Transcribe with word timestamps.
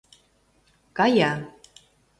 Кая... 0.97 1.31